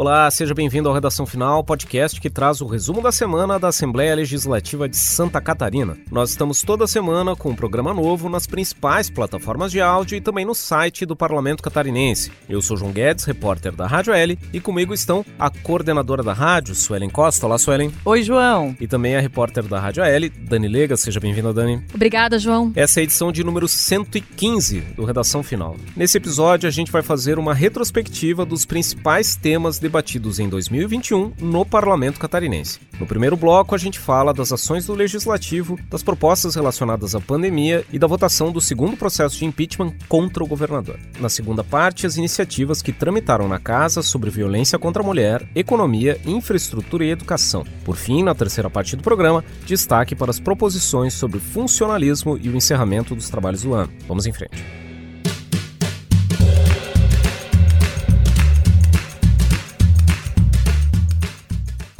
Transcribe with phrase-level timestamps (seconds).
[0.00, 4.14] Olá, seja bem-vindo ao Redação Final, podcast que traz o resumo da semana da Assembleia
[4.14, 5.98] Legislativa de Santa Catarina.
[6.08, 10.44] Nós estamos toda semana com um programa novo nas principais plataformas de áudio e também
[10.44, 12.30] no site do Parlamento Catarinense.
[12.48, 16.76] Eu sou João Guedes, repórter da Rádio L, e comigo estão a coordenadora da rádio,
[16.76, 17.46] Suelen Costa.
[17.46, 17.90] Olá, Suelen.
[18.04, 18.76] Oi, João.
[18.80, 20.96] E também a repórter da Rádio L, Dani Lega.
[20.96, 21.84] Seja bem-vinda, Dani.
[21.92, 22.70] Obrigada, João.
[22.76, 25.76] Essa é a edição de número 115 do Redação Final.
[25.96, 31.64] Nesse episódio, a gente vai fazer uma retrospectiva dos principais temas debatidos em 2021 no
[31.64, 32.78] Parlamento Catarinense.
[33.00, 37.84] No primeiro bloco, a gente fala das ações do Legislativo, das propostas relacionadas à pandemia
[37.90, 40.98] e da votação do segundo processo de impeachment contra o governador.
[41.18, 46.20] Na segunda parte, as iniciativas que tramitaram na Casa sobre violência contra a mulher, economia,
[46.24, 47.64] infraestrutura e educação.
[47.84, 52.56] Por fim, na terceira parte do programa, destaque para as proposições sobre funcionalismo e o
[52.56, 53.92] encerramento dos trabalhos do ano.
[54.06, 54.87] Vamos em frente.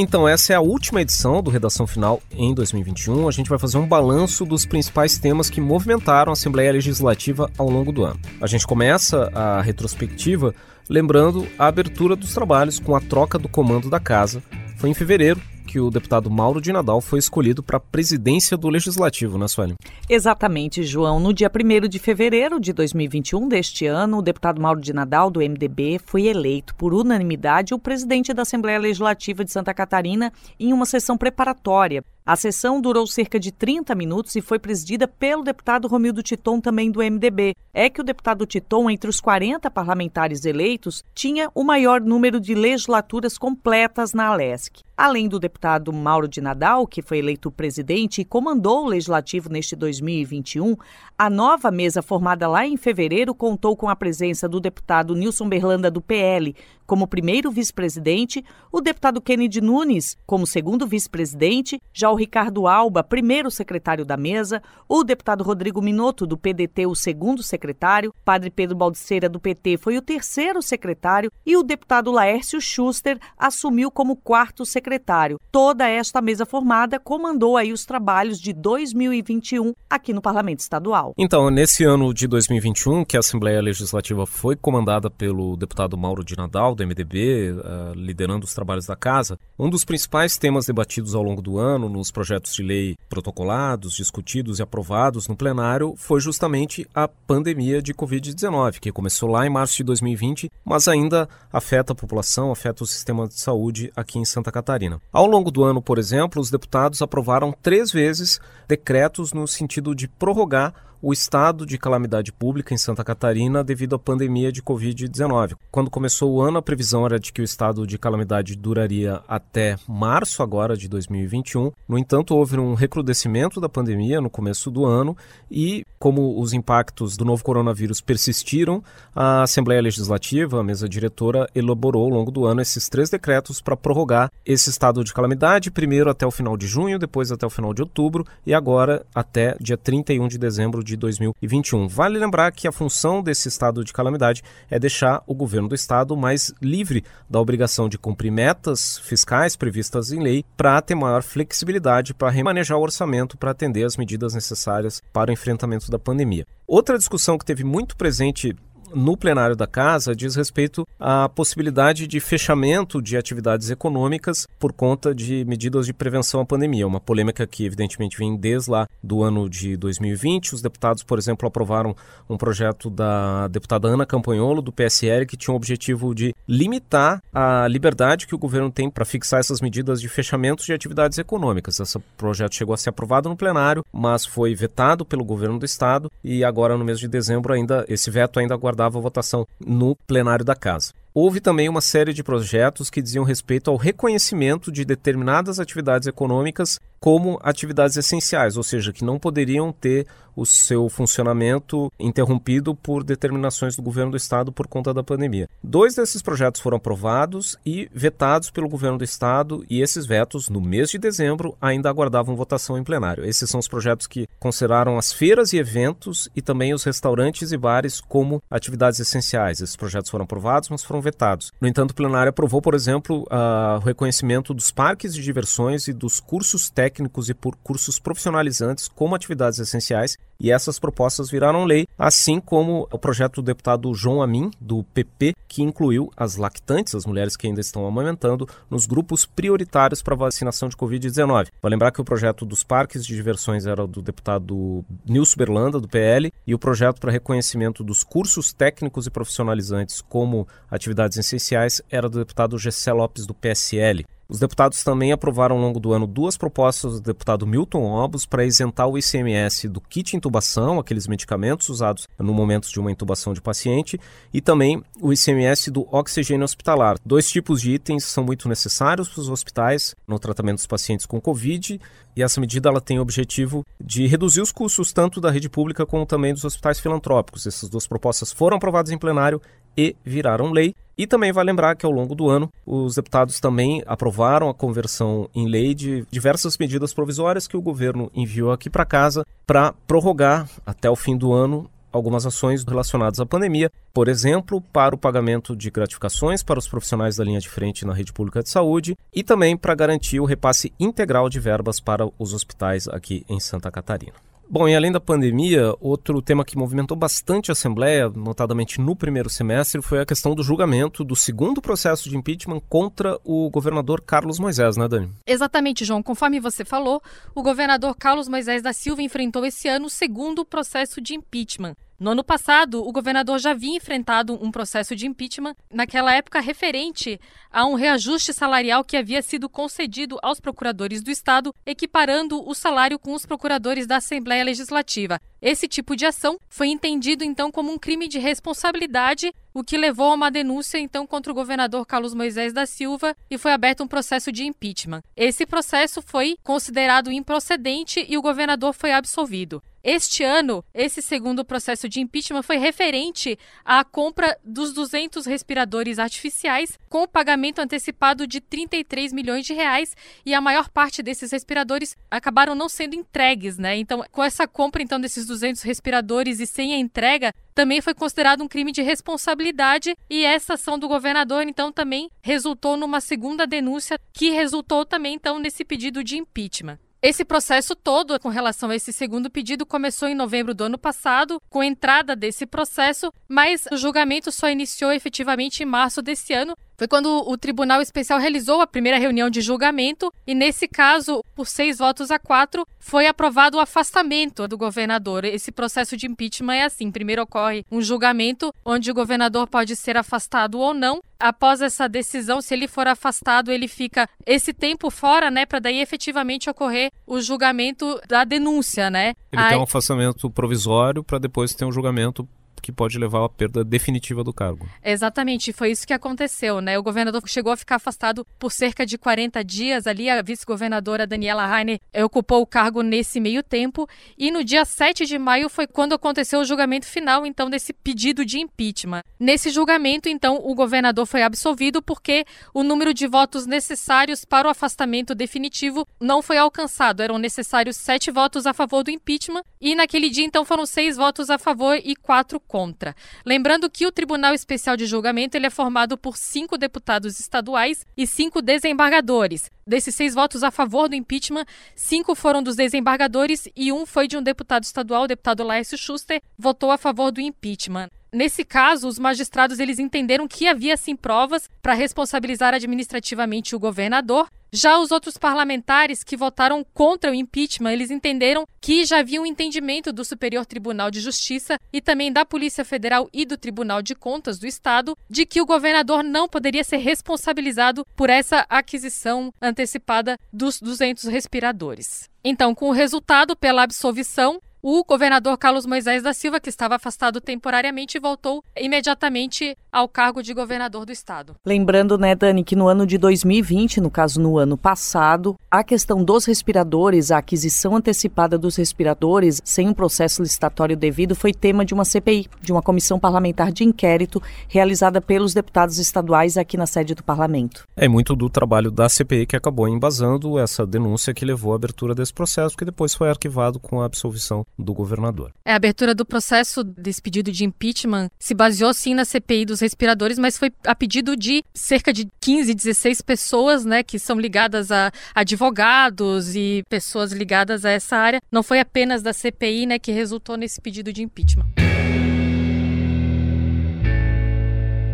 [0.01, 3.27] Então, essa é a última edição do Redação Final em 2021.
[3.27, 7.69] A gente vai fazer um balanço dos principais temas que movimentaram a Assembleia Legislativa ao
[7.69, 8.21] longo do ano.
[8.41, 10.55] A gente começa a retrospectiva
[10.89, 14.41] lembrando a abertura dos trabalhos com a troca do comando da casa.
[14.77, 18.71] Foi em fevereiro que o deputado Mauro de Nadal foi escolhido para a presidência do
[18.71, 19.75] Legislativo, né, Sueli?
[20.09, 21.21] Exatamente, João.
[21.21, 25.41] No dia 1 de fevereiro de 2021 deste ano, o deputado Mauro de Nadal, do
[25.41, 30.87] MDB, foi eleito por unanimidade o presidente da Assembleia Legislativa de Santa Catarina em uma
[30.87, 36.23] sessão preparatória a sessão durou cerca de 30 minutos e foi presidida pelo deputado Romildo
[36.23, 37.55] Titon, também do MDB.
[37.73, 42.55] É que o deputado Titon, entre os 40 parlamentares eleitos, tinha o maior número de
[42.55, 44.83] legislaturas completas na Alesc.
[44.95, 49.75] Além do deputado Mauro de Nadal, que foi eleito presidente e comandou o legislativo neste
[49.75, 50.77] 2021,
[51.17, 55.91] a nova mesa formada lá em fevereiro contou com a presença do deputado Nilson Berlanda,
[55.91, 56.55] do PL,
[56.89, 63.51] como primeiro vice-presidente, o deputado Kennedy Nunes como segundo vice-presidente, já o Ricardo Alba, primeiro
[63.51, 69.29] secretário da mesa, o deputado Rodrigo Minotto, do PDT, o segundo secretário, padre Pedro Baldiceira,
[69.29, 75.39] do PT, foi o terceiro secretário e o deputado Laércio Schuster assumiu como quarto secretário.
[75.53, 81.13] Toda esta mesa formada comandou aí os trabalhos de 2021 aqui no Parlamento Estadual.
[81.19, 86.35] Então, nesse ano de 2021, que a Assembleia Legislativa foi comandada pelo deputado Mauro de
[86.35, 91.23] Nadal, do MDB, eh, liderando os trabalhos da casa, um dos principais temas debatidos ao
[91.23, 96.89] longo do ano nos projetos de lei protocolados, discutidos e aprovados no plenário foi justamente
[96.95, 101.97] a pandemia de Covid-19, que começou lá em março de 2020, mas ainda afeta a
[101.97, 105.01] população, afeta o sistema de saúde aqui em Santa Catarina.
[105.13, 110.07] Ao longo do ano, por exemplo, os deputados aprovaram três vezes decretos no sentido de
[110.07, 115.55] prorrogar o estado de calamidade pública em Santa Catarina devido à pandemia de Covid-19.
[115.71, 119.77] Quando começou o ano, a previsão era de que o estado de calamidade duraria até
[119.87, 121.71] março agora de 2021.
[121.89, 125.17] No entanto, houve um recrudescimento da pandemia no começo do ano
[125.51, 128.83] e, como os impactos do novo coronavírus persistiram,
[129.15, 133.77] a Assembleia Legislativa, a mesa diretora, elaborou ao longo do ano esses três decretos para
[133.77, 137.73] prorrogar esse estado de calamidade, primeiro até o final de junho, depois até o final
[137.73, 141.87] de outubro e agora até dia 31 de dezembro de 2021.
[141.87, 146.17] Vale lembrar que a função desse estado de calamidade é deixar o governo do estado
[146.17, 152.15] mais livre da obrigação de cumprir metas fiscais previstas em lei para ter maior flexibilidade
[152.15, 156.47] para remanejar o orçamento para atender as medidas necessárias para o enfrentamento da pandemia.
[156.67, 158.55] Outra discussão que teve muito presente
[158.95, 165.15] no plenário da Casa diz respeito à possibilidade de fechamento de atividades econômicas por conta
[165.15, 166.87] de medidas de prevenção à pandemia.
[166.87, 170.55] Uma polêmica que, evidentemente, vem desde lá do ano de 2020.
[170.55, 171.95] Os deputados, por exemplo, aprovaram
[172.29, 177.67] um projeto da deputada Ana Campanholo, do PSL, que tinha o objetivo de limitar a
[177.69, 181.79] liberdade que o governo tem para fixar essas medidas de fechamento de atividades econômicas.
[181.79, 186.11] Esse projeto chegou a ser aprovado no plenário, mas foi vetado pelo governo do estado
[186.23, 189.97] e agora, no mês de dezembro, ainda esse veto ainda aguarda aguardava a votação no
[190.07, 190.93] plenário da casa.
[191.13, 196.79] Houve também uma série de projetos que diziam respeito ao reconhecimento de determinadas atividades econômicas
[197.01, 200.07] como atividades essenciais, ou seja, que não poderiam ter
[200.37, 205.49] o seu funcionamento interrompido por determinações do governo do estado por conta da pandemia.
[205.61, 210.61] Dois desses projetos foram aprovados e vetados pelo governo do estado, e esses vetos, no
[210.61, 213.25] mês de dezembro, ainda aguardavam votação em plenário.
[213.25, 217.57] Esses são os projetos que consideraram as feiras e eventos e também os restaurantes e
[217.57, 219.61] bares como atividades essenciais.
[219.61, 221.53] Esses projetos foram aprovados, mas foram vetados.
[221.61, 226.21] No entanto, o plenário aprovou, por exemplo, o reconhecimento dos parques de diversões e dos
[226.21, 226.88] cursos técnicos
[227.29, 232.99] e por cursos profissionalizantes como atividades essenciais e essas propostas viraram lei, assim como o
[232.99, 237.61] projeto do deputado João Amin, do PP, que incluiu as lactantes, as mulheres que ainda
[237.61, 241.49] estão amamentando, nos grupos prioritários para vacinação de Covid-19.
[241.61, 245.89] Vou lembrar que o projeto dos parques de diversões era do deputado Nilson Berlanda, do
[245.89, 252.09] PL, e o projeto para reconhecimento dos cursos técnicos e profissionalizantes como atividades essenciais era
[252.09, 254.05] do deputado Gessé Lopes, do PSL.
[254.31, 258.45] Os deputados também aprovaram ao longo do ano duas propostas do deputado Milton Obos para
[258.45, 263.41] isentar o ICMS do kit intubação, aqueles medicamentos usados no momento de uma intubação de
[263.41, 263.99] paciente,
[264.31, 266.99] e também o ICMS do oxigênio hospitalar.
[267.03, 271.19] Dois tipos de itens são muito necessários para os hospitais no tratamento dos pacientes com
[271.19, 271.81] Covid,
[272.15, 275.87] e essa medida ela tem o objetivo de reduzir os custos tanto da rede pública
[275.87, 277.47] como também dos hospitais filantrópicos.
[277.47, 279.41] Essas duas propostas foram aprovadas em plenário
[279.77, 280.75] e viraram lei.
[280.97, 285.31] E também vai lembrar que ao longo do ano os deputados também aprovaram a conversão
[285.33, 290.49] em lei de diversas medidas provisórias que o governo enviou aqui para casa para prorrogar
[290.67, 295.57] até o fim do ano algumas ações relacionadas à pandemia, por exemplo, para o pagamento
[295.57, 299.23] de gratificações para os profissionais da linha de frente na rede pública de saúde e
[299.23, 304.28] também para garantir o repasse integral de verbas para os hospitais aqui em Santa Catarina.
[304.51, 309.29] Bom, e além da pandemia, outro tema que movimentou bastante a Assembleia, notadamente no primeiro
[309.29, 314.39] semestre, foi a questão do julgamento do segundo processo de impeachment contra o governador Carlos
[314.39, 315.11] Moisés, né, Dani?
[315.27, 316.03] Exatamente, João.
[316.03, 317.03] Conforme você falou,
[317.35, 321.75] o governador Carlos Moisés da Silva enfrentou esse ano o segundo processo de impeachment.
[322.01, 327.21] No ano passado, o governador já havia enfrentado um processo de impeachment, naquela época referente
[327.51, 333.01] a um reajuste salarial que havia sido concedido aos procuradores do Estado, equiparando o salário
[333.01, 335.21] com os procuradores da Assembleia Legislativa.
[335.43, 340.13] Esse tipo de ação foi entendido então como um crime de responsabilidade, o que levou
[340.13, 343.89] a uma denúncia então contra o governador Carlos Moisés da Silva e foi aberto um
[343.89, 345.03] processo de impeachment.
[345.17, 349.61] Esse processo foi considerado improcedente e o governador foi absolvido.
[349.91, 356.79] Este ano, esse segundo processo de impeachment foi referente à compra dos 200 respiradores artificiais
[356.91, 359.97] com pagamento antecipado de 33 milhões de reais
[360.27, 363.79] e a maior parte desses respiradores acabaram não sendo entregues, né?
[363.79, 368.43] Então, com essa compra então desses 200 respiradores e sem a entrega, também foi considerado
[368.43, 373.99] um crime de responsabilidade e essa ação do governador então também resultou numa segunda denúncia
[374.13, 376.79] que resultou também então nesse pedido de impeachment.
[377.01, 381.41] Esse processo todo, com relação a esse segundo pedido, começou em novembro do ano passado,
[381.49, 386.57] com a entrada desse processo, mas o julgamento só iniciou efetivamente em março desse ano,
[386.79, 391.49] foi quando o Tribunal Especial realizou a primeira reunião de julgamento e, nesse caso, por
[391.49, 395.25] seis votos a quatro, foi aprovado o afastamento do governador.
[395.25, 399.97] Esse processo de impeachment é assim: primeiro ocorre um julgamento onde o governador pode ser
[399.97, 401.03] afastado ou não.
[401.19, 405.81] Após essa decisão, se ele for afastado, ele fica esse tempo fora, né, para daí
[405.81, 409.15] efetivamente ocorrer o julgamento da denúncia, né?
[409.33, 409.49] Ele Aí...
[409.49, 412.29] tem um afastamento provisório para depois ter um julgamento
[412.61, 414.69] que pode levar à perda definitiva do cargo.
[414.85, 416.79] Exatamente, foi isso que aconteceu, né?
[416.79, 421.47] O governador chegou a ficar afastado por cerca de 40 dias ali, a vice-governadora Daniela
[421.47, 425.95] Rainer ocupou o cargo nesse meio tempo e no dia 7 de maio foi quando
[425.95, 429.03] aconteceu o julgamento final, então, desse pedido de impeachment.
[429.19, 434.51] Nesse julgamento, então, o governador foi absolvido porque o número de votos necessários para o
[434.51, 437.03] afastamento definitivo não foi alcançado.
[437.03, 441.31] Eram necessários sete votos a favor do impeachment e naquele dia, então, foram seis votos
[441.31, 442.97] a favor e quatro contra.
[443.25, 448.07] Lembrando que o Tribunal Especial de Julgamento ele é formado por cinco deputados estaduais e
[448.07, 449.51] cinco desembargadores.
[449.67, 451.45] Desses seis votos a favor do impeachment,
[451.77, 456.23] cinco foram dos desembargadores e um foi de um deputado estadual, o deputado Laércio Schuster,
[456.37, 457.91] votou a favor do impeachment.
[458.13, 464.29] Nesse caso, os magistrados eles entenderam que havia sim provas para responsabilizar administrativamente o governador.
[464.51, 469.27] Já os outros parlamentares que votaram contra o impeachment, eles entenderam que já havia um
[469.27, 473.95] entendimento do Superior Tribunal de Justiça e também da Polícia Federal e do Tribunal de
[473.95, 480.19] Contas do Estado de que o governador não poderia ser responsabilizado por essa aquisição antecipada
[480.33, 482.09] dos 200 respiradores.
[482.25, 487.21] Então, com o resultado pela absolvição, o governador Carlos Moisés da Silva, que estava afastado
[487.21, 491.35] temporariamente, voltou imediatamente ao cargo de governador do estado.
[491.45, 496.03] Lembrando, né, Dani, que no ano de 2020, no caso no ano passado, a questão
[496.03, 501.75] dos respiradores, a aquisição antecipada dos respiradores sem um processo licitatório devido foi tema de
[501.75, 506.95] uma CPI, de uma comissão parlamentar de inquérito realizada pelos deputados estaduais aqui na sede
[506.95, 507.65] do parlamento.
[507.77, 511.95] É muito do trabalho da CPI que acabou embasando essa denúncia que levou à abertura
[511.95, 515.33] desse processo, que depois foi arquivado com a absolvição do governador.
[515.45, 519.58] É, a abertura do processo desse pedido de impeachment se baseou sim na CPI dos
[519.59, 524.19] dos respiradores, mas foi a pedido de cerca de 15, 16 pessoas, né, que são
[524.19, 528.21] ligadas a advogados e pessoas ligadas a essa área.
[528.31, 531.47] Não foi apenas da CPI, né, que resultou nesse pedido de impeachment.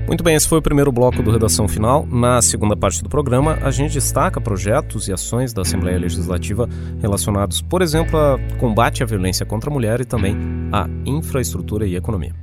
[0.07, 2.07] Muito bem, esse foi o primeiro bloco do Redação Final.
[2.07, 6.69] Na segunda parte do programa, a gente destaca projetos e ações da Assembleia Legislativa
[7.01, 10.37] relacionados, por exemplo, a combate à violência contra a mulher e também
[10.71, 12.35] à infraestrutura e economia.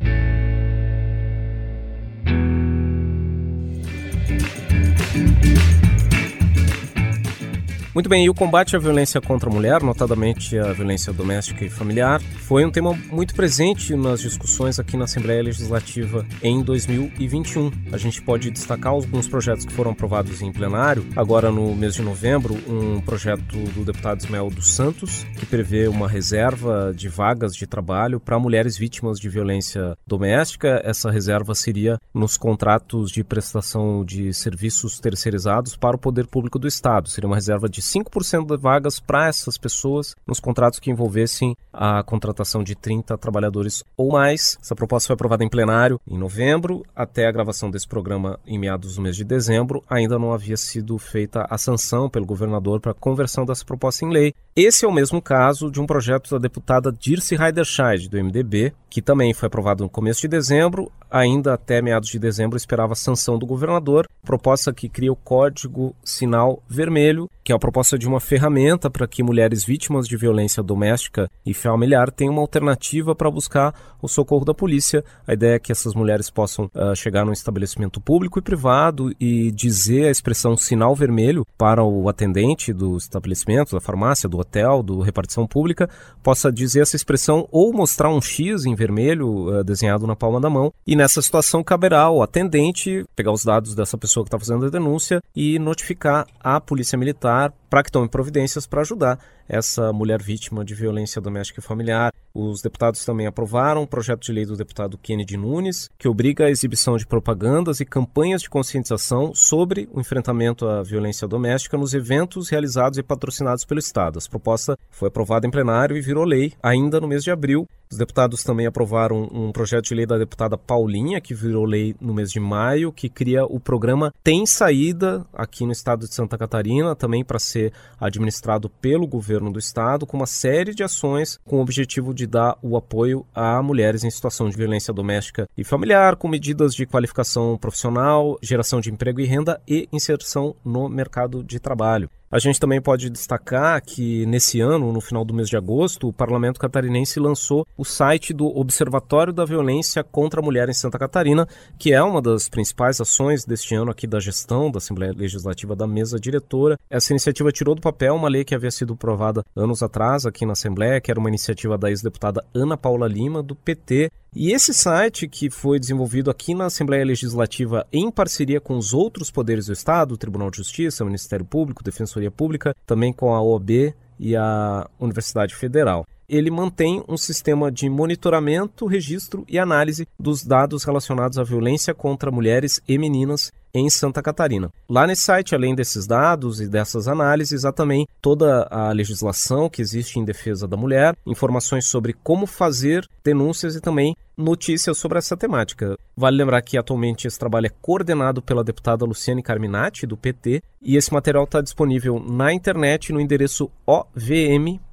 [7.93, 11.69] Muito bem, e o combate à violência contra a mulher, notadamente a violência doméstica e
[11.69, 17.69] familiar, foi um tema muito presente nas discussões aqui na Assembleia Legislativa em 2021.
[17.91, 21.05] A gente pode destacar alguns projetos que foram aprovados em plenário.
[21.17, 26.07] Agora, no mês de novembro, um projeto do deputado Ismael dos Santos, que prevê uma
[26.07, 30.81] reserva de vagas de trabalho para mulheres vítimas de violência doméstica.
[30.85, 36.69] Essa reserva seria nos contratos de prestação de serviços terceirizados para o poder público do
[36.69, 37.09] Estado.
[37.09, 41.55] Seria uma reserva de de 5% de vagas para essas pessoas nos contratos que envolvessem
[41.73, 44.57] a contratação de 30 trabalhadores ou mais.
[44.61, 46.83] Essa proposta foi aprovada em plenário em novembro.
[46.95, 50.97] Até a gravação desse programa em meados do mês de dezembro, ainda não havia sido
[50.99, 54.33] feita a sanção pelo governador para a conversão dessa proposta em lei.
[54.55, 59.01] Esse é o mesmo caso de um projeto da deputada Dirce Heiderscheid, do MDB, que
[59.01, 63.37] também foi aprovado no começo de dezembro, ainda até meados de dezembro esperava a sanção
[63.37, 68.19] do governador, proposta que cria o Código Sinal Vermelho, que é a proposta de uma
[68.19, 73.73] ferramenta para que mulheres vítimas de violência doméstica e familiar tenham uma alternativa para buscar
[74.01, 75.03] o socorro da polícia.
[75.27, 79.51] A ideia é que essas mulheres possam uh, chegar num estabelecimento público e privado e
[79.51, 85.01] dizer a expressão sinal vermelho para o atendente do estabelecimento, da farmácia, do hotel, do
[85.01, 85.89] repartição pública,
[86.23, 90.49] possa dizer essa expressão ou mostrar um X em vermelho uh, desenhado na palma da
[90.49, 90.71] mão.
[90.85, 94.69] E nessa situação caberá ao atendente pegar os dados dessa pessoa que está fazendo a
[94.69, 100.65] denúncia e notificar a polícia militar para que tome providências para ajudar essa mulher vítima
[100.65, 102.11] de violência doméstica e familiar.
[102.33, 106.49] Os deputados também aprovaram um projeto de lei do deputado Kennedy Nunes, que obriga a
[106.49, 112.49] exibição de propagandas e campanhas de conscientização sobre o enfrentamento à violência doméstica nos eventos
[112.49, 114.19] realizados e patrocinados pelo Estado.
[114.19, 117.65] A proposta foi aprovada em plenário e virou lei ainda no mês de abril.
[117.91, 122.13] Os deputados também aprovaram um projeto de lei da deputada Paulinha, que virou lei no
[122.13, 126.95] mês de maio, que cria o programa Tem Saída aqui no estado de Santa Catarina,
[126.95, 127.60] também para ser
[127.99, 132.57] administrado pelo governo do estado, com uma série de ações com o objetivo de dar
[132.61, 137.57] o apoio a mulheres em situação de violência doméstica e familiar, com medidas de qualificação
[137.57, 142.09] profissional, geração de emprego e renda e inserção no mercado de trabalho.
[142.31, 146.13] A gente também pode destacar que nesse ano, no final do mês de agosto, o
[146.13, 151.45] Parlamento Catarinense lançou o site do Observatório da Violência contra a Mulher em Santa Catarina,
[151.77, 155.85] que é uma das principais ações deste ano aqui da gestão da Assembleia Legislativa da
[155.85, 156.77] mesa diretora.
[156.89, 160.53] Essa iniciativa tirou do papel uma lei que havia sido aprovada anos atrás aqui na
[160.53, 165.27] Assembleia, que era uma iniciativa da ex-deputada Ana Paula Lima, do PT, e esse site,
[165.27, 170.15] que foi desenvolvido aqui na Assembleia Legislativa em parceria com os outros poderes do Estado,
[170.15, 176.05] Tribunal de Justiça, Ministério Público, Defensoria Pública, também com a OAB e a Universidade Federal.
[176.29, 182.31] Ele mantém um sistema de monitoramento, registro e análise dos dados relacionados à violência contra
[182.31, 184.69] mulheres e meninas em Santa Catarina.
[184.89, 189.81] Lá nesse site, além desses dados e dessas análises, há também toda a legislação que
[189.81, 195.37] existe em defesa da mulher, informações sobre como fazer denúncias e também notícias sobre essa
[195.37, 195.97] temática.
[196.15, 200.95] Vale lembrar que atualmente esse trabalho é coordenado pela deputada Luciane Carminati, do PT, e
[200.97, 204.91] esse material está disponível na internet no endereço ovm.alesc.sc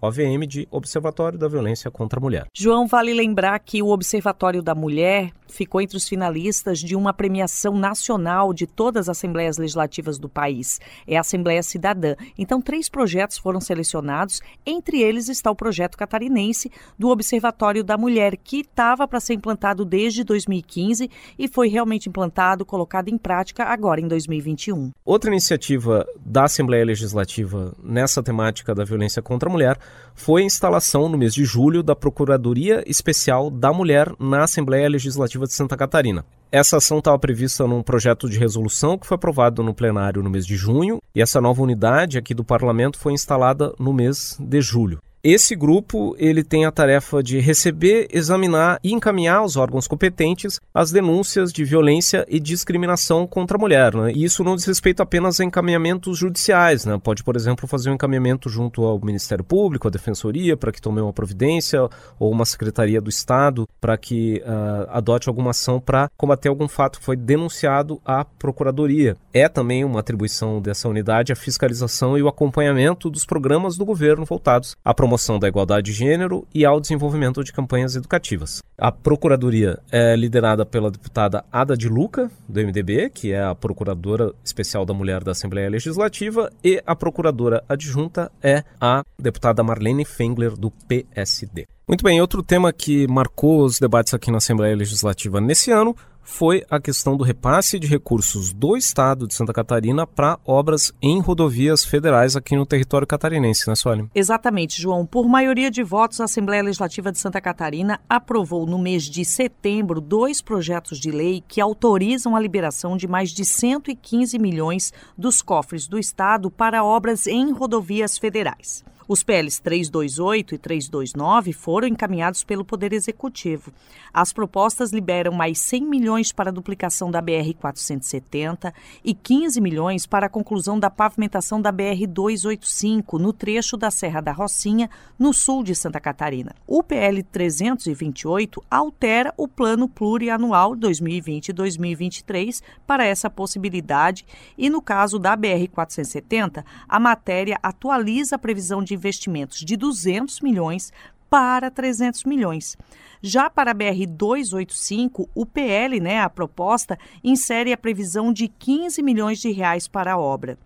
[0.00, 2.46] OVM de Observatório da Violência contra a Mulher.
[2.54, 7.76] João, vale lembrar que o Observatório da Mulher ficou entre os finalistas de uma premiação
[7.76, 10.80] nacional de todas as assembleias legislativas do país.
[11.06, 12.14] É a Assembleia Cidadã.
[12.38, 18.36] Então, três projetos foram selecionados, entre eles está o projeto catarinense do Observatório da Mulher,
[18.36, 24.00] que estava para ser implantado desde 2015 e foi realmente implantado, colocado em prática agora
[24.00, 24.92] em 2021.
[25.04, 29.78] Outra iniciativa da Assembleia Legislativa nessa temática da violência contra a mulher
[30.14, 35.37] foi a instalação, no mês de julho, da Procuradoria Especial da Mulher na Assembleia Legislativa
[35.46, 36.24] de Santa Catarina.
[36.50, 40.46] Essa ação estava prevista num projeto de resolução que foi aprovado no plenário no mês
[40.46, 44.98] de junho, e essa nova unidade aqui do parlamento foi instalada no mês de julho.
[45.22, 50.92] Esse grupo ele tem a tarefa de receber, examinar e encaminhar aos órgãos competentes as
[50.92, 53.94] denúncias de violência e discriminação contra a mulher.
[53.94, 54.12] Né?
[54.14, 56.84] E isso não diz respeito apenas a encaminhamentos judiciais.
[56.84, 56.98] Né?
[57.02, 61.00] Pode, por exemplo, fazer um encaminhamento junto ao Ministério Público, à Defensoria, para que tome
[61.00, 66.48] uma providência, ou uma Secretaria do Estado, para que uh, adote alguma ação para combater
[66.48, 69.16] algum fato que foi denunciado à Procuradoria.
[69.32, 74.24] É também uma atribuição dessa unidade a fiscalização e o acompanhamento dos programas do governo
[74.24, 75.08] voltados à promoção
[75.38, 78.62] da igualdade de gênero e ao desenvolvimento de campanhas educativas.
[78.76, 84.32] A Procuradoria é liderada pela deputada Ada de Luca, do MDB, que é a Procuradora
[84.44, 90.52] Especial da Mulher da Assembleia Legislativa, e a Procuradora Adjunta é a deputada Marlene Fengler,
[90.56, 91.66] do PSD.
[91.88, 95.96] Muito bem, outro tema que marcou os debates aqui na Assembleia Legislativa nesse ano
[96.28, 101.20] foi a questão do repasse de recursos do Estado de Santa Catarina para obras em
[101.20, 104.08] rodovias federais aqui no território catarinense, né, Sueli?
[104.14, 105.06] Exatamente, João.
[105.06, 110.02] Por maioria de votos, a Assembleia Legislativa de Santa Catarina aprovou no mês de setembro
[110.02, 115.88] dois projetos de lei que autorizam a liberação de mais de 115 milhões dos cofres
[115.88, 118.84] do Estado para obras em rodovias federais.
[119.08, 123.72] Os PLs 328 e 329 foram encaminhados pelo Poder Executivo.
[124.12, 128.70] As propostas liberam mais 100 milhões para a duplicação da BR-470
[129.02, 134.30] e 15 milhões para a conclusão da pavimentação da BR-285 no trecho da Serra da
[134.30, 136.54] Rocinha, no sul de Santa Catarina.
[136.66, 144.26] O PL 328 altera o Plano Plurianual 2020-2023 para essa possibilidade
[144.58, 150.92] e, no caso da BR-470, a matéria atualiza a previsão de investimentos de 200 milhões
[151.30, 152.76] para 300 milhões.
[153.22, 159.02] Já para a BR 285, o PL, né, a proposta, insere a previsão de 15
[159.02, 160.58] milhões de reais para a obra.